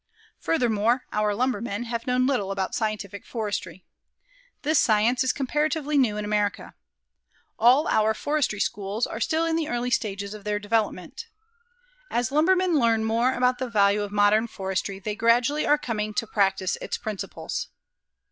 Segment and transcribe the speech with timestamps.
[0.39, 3.85] Furthermore, our lumbermen have known little about scientific forestry.
[4.63, 6.73] This science is comparatively new in America.
[7.59, 11.27] All our forestry schools are still in the early stages of their development.
[12.09, 16.25] As lumbermen learn more about the value of modern forestry they gradually are coming to
[16.25, 17.67] practice its principles.